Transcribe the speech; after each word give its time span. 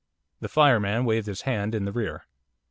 The 0.39 0.49
fireman 0.49 1.05
waved 1.05 1.27
his 1.27 1.41
hand 1.43 1.75
in 1.75 1.85
the 1.85 1.91
rear. 1.91 2.25